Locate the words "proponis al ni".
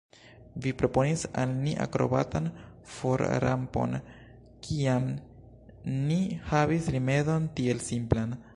0.77-1.73